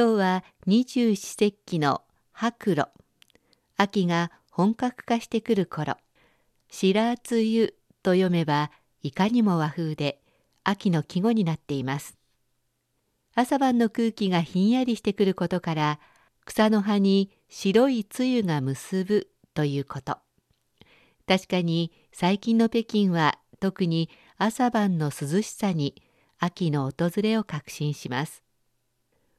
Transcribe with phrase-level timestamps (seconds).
[0.00, 2.84] 今日は二十四節気の白露。
[3.76, 5.96] 秋が本格化してくる頃。
[6.70, 7.66] 白梅雨
[8.04, 8.70] と読めば
[9.02, 10.20] いかにも和風で
[10.62, 12.16] 秋の季語になっています。
[13.34, 15.98] 朝晩の空気がひんやりしてくることから
[16.44, 20.18] 草の葉に白い露が結ぶということ。
[21.26, 26.00] 確かに最近の北京は特に朝晩の涼しさに
[26.38, 28.44] 秋の訪れを確信します。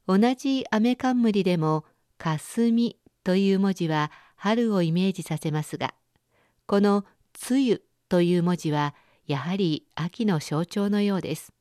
[0.10, 1.86] 同じ雨冠でも
[2.18, 5.94] 「霞」という文字は春をイメージさせますが
[6.66, 7.06] この
[7.48, 8.96] 「梅雨」という文字は
[9.28, 11.54] やはり秋の象徴のようです。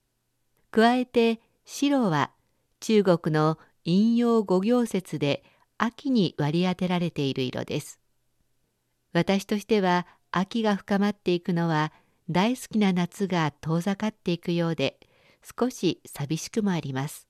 [0.71, 2.31] 加えて白は
[2.81, 5.45] 中国の引用五行説で
[5.77, 8.01] 秋に割り当てられている色です。
[9.13, 11.93] 私としては秋が深まっていくのは
[12.31, 14.99] 大好きな夏が遠ざかっていくようで
[15.61, 17.28] 少し寂しくもあります。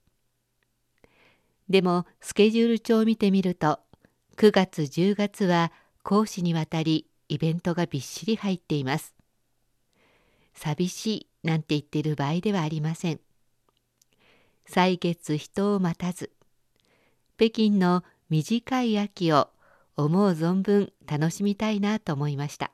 [1.68, 3.80] でもスケジュール帳を見てみると
[4.36, 9.14] 9月10月は講師にわたりイベントがびっしり入っています。
[10.54, 13.20] 寂しいなんて言っている場合ではありません。
[14.66, 16.30] 歳月人を待たず
[17.36, 19.48] 北京の短い秋を
[19.96, 22.70] 思う存分楽しみたいなと思いました。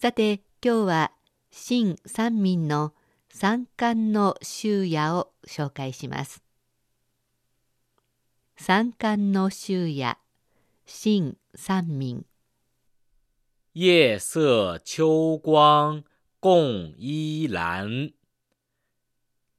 [0.00, 1.12] さて今日は
[1.50, 2.92] 新三民の
[3.30, 6.47] 三冠の終夜を紹介します。
[8.60, 10.18] 三冠の秋夜
[10.84, 12.24] 新三民
[13.72, 16.02] 夜色秋光
[16.40, 18.12] 共依兰，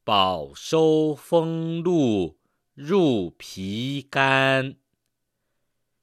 [0.03, 2.37] 饱收风露
[2.73, 4.75] 入皮肝。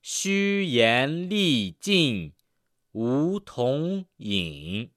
[0.01, 2.33] 虚言力尽
[2.93, 4.91] 梧桐影，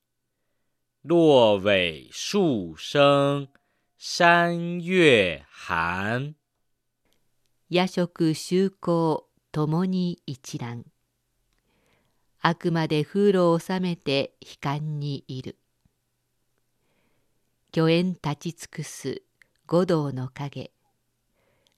[1.01, 3.49] 落尾数声
[3.97, 6.38] 山月寒。
[7.71, 10.85] 夜食修行ともに一覧。
[12.41, 15.55] あくまで風呂を収めて悲観にいる。
[17.75, 19.21] 御苑立ち尽くす
[19.67, 20.71] 五道の影。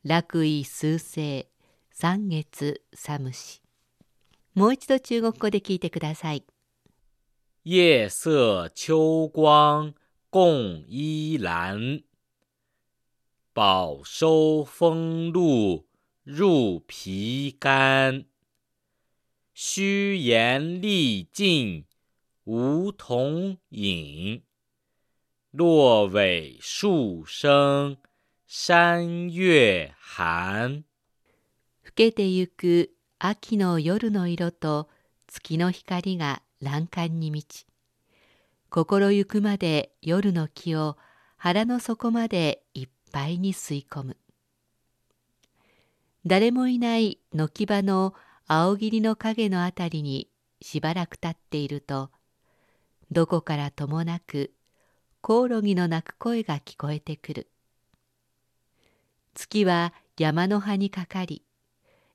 [0.06, 1.50] 楽意数星
[1.92, 3.62] 三月寒し。
[4.56, 6.46] もう一度中国語で聞いてください。
[7.66, 9.94] 夜色秋光
[10.32, 12.02] 共依兰
[13.54, 15.86] 饱收风露
[16.24, 18.24] 入皮肝，
[19.54, 21.86] 虚言力尽
[22.46, 24.42] 梧桐影。
[25.52, 27.98] 落尾数声
[28.48, 30.86] 山月寒。
[31.84, 34.88] 更けてゆく秋の夜の色と
[35.28, 37.68] 月の光が欄干に満ち
[38.70, 40.96] 心ゆくまで夜の木を
[41.36, 44.18] 腹の底までいっぱいに吸い込む。
[46.26, 48.14] 誰もいない軒場の
[48.48, 50.30] 青霧の影のあたりに
[50.62, 52.12] しばらく立っていると
[53.12, 54.54] どこからともなく
[55.22, 57.48] コオロギの鳴く声が聞こえてくる。
[59.34, 61.44] 月は山の葉にかかり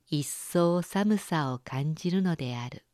[0.09, 2.85] 一層寒さを感じるのである。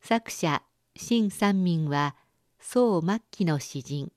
[0.00, 0.62] 作者
[0.96, 2.16] 新三民は
[2.60, 4.10] 宋末期の詩人。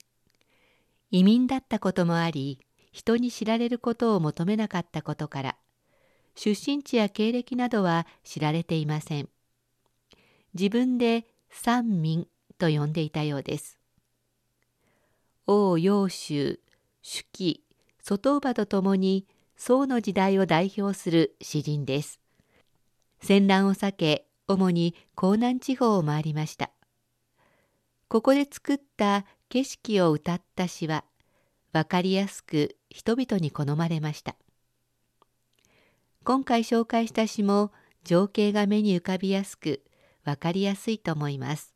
[1.10, 2.60] 移民だったこともあり
[2.92, 5.56] 人に知られることを求めなかったことから
[6.34, 9.28] 出身地や経歴などは知られていません。
[10.54, 13.78] 自分で三民と呼んでいたようです。
[15.46, 16.60] 王揚州
[17.02, 17.64] 主記
[18.00, 19.26] 外馬とともに
[19.56, 22.20] 宋の時代を代表する詩人です。
[23.20, 26.70] 戦乱を避け主に江南地方を回りました。
[28.08, 31.04] ここで作った景色を歌った詩は
[31.72, 34.36] 分かりやすく人々に好まれました。
[36.24, 37.72] 今回紹介した詩も
[38.04, 39.82] 情景が目に浮かびやすく
[40.24, 41.74] 分かりやすいと思います。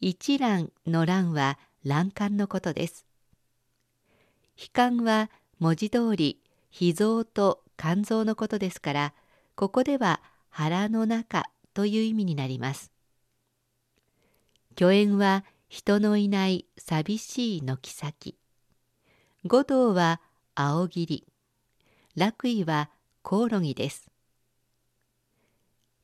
[0.00, 3.04] 一覧の欄は欄干のことです。
[4.56, 6.40] 悲観は文字通り
[6.70, 9.14] 脾臓と肝臓のことですから
[9.56, 12.92] ここでは腹の中という意味になります。
[14.78, 18.36] 虚縁は人のいない寂しい軒先。
[19.46, 20.20] 五道は
[20.54, 21.26] 青霧
[22.14, 22.90] 楽意は
[23.22, 24.10] コオロギです。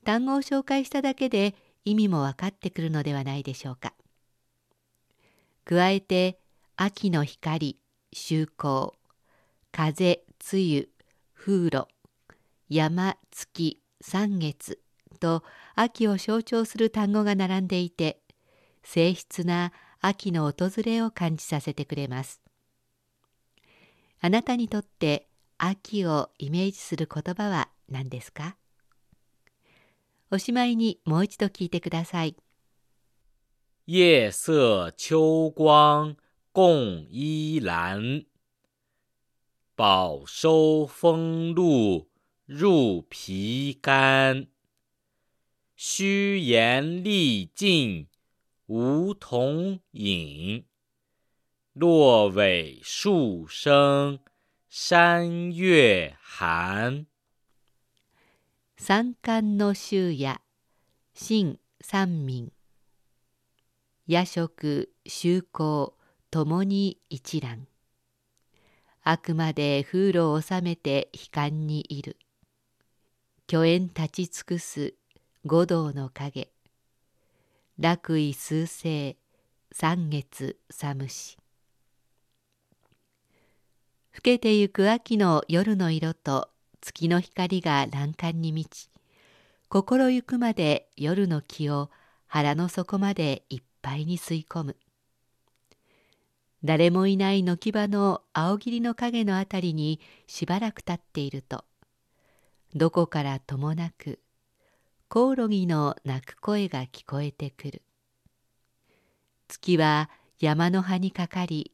[0.06, 1.55] 単語を紹介しただけで
[1.85, 3.93] 意味も分かってくるのではないでしょうか。
[5.67, 6.41] 加えて
[6.76, 7.79] 秋の光
[8.11, 8.93] 秋光。
[9.70, 10.88] 風梅雨
[11.35, 11.85] 風露
[12.70, 14.81] 山月三月。
[15.20, 15.43] と
[15.75, 18.23] 秋を象徴する単語が並んでいて
[18.83, 22.41] 静筆な秋の訪れを感じさせてくれます
[24.21, 25.29] あなたにとって
[25.59, 28.57] 秋をイメージする言葉は何ですか
[30.31, 32.37] おしまいにもう一度聞いてください。
[33.87, 35.15] 夜色秋
[35.57, 36.17] 光
[36.53, 38.27] 共依兰，
[39.75, 42.07] 饱收风露
[42.47, 44.49] 入皮干。
[45.75, 48.07] 虚言力尽
[48.70, 50.67] 梧桐影，
[51.73, 54.20] 落尾树声
[54.69, 57.06] 山月寒。
[58.76, 60.43] 三冠の秋夜
[61.15, 62.53] 新三民。
[64.06, 65.94] 夜食修行
[66.31, 67.67] ともに一覧。
[69.03, 72.19] あくまで風呂を収めて悲観にいる。
[73.47, 74.94] 巨縁立ち尽くす
[75.47, 76.50] 五道の影。
[77.81, 79.17] 楽意数星
[79.71, 81.39] 三月寒し
[84.13, 86.49] 更けてゆく秋の夜の色と
[86.81, 88.91] 月の光が欄干に満ち
[89.69, 91.89] 心ゆくまで夜の気を
[92.27, 94.77] 腹の底までいっぱいに吸い込む。
[96.65, 101.65] 誰もいない軒場の青霧の影のあたりにしばらく立っていると
[102.75, 104.19] どこからともなく
[105.10, 107.82] コオロギの鳴く声が聞こえてくる。
[109.49, 111.72] 月は山の葉にかかり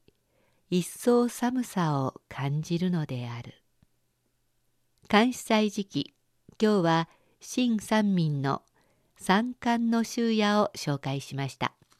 [0.70, 3.54] 一層寒さを感じるのである。
[5.08, 6.14] 監視祭時期
[6.62, 7.08] 今日は
[7.40, 8.62] 新三民の
[9.16, 11.74] 三冠の終夜を紹介しました。